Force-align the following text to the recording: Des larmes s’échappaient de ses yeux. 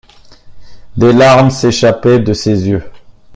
Des 0.97 1.13
larmes 1.13 1.51
s’échappaient 1.51 2.17
de 2.17 2.33
ses 2.33 2.67
yeux. 2.67 2.83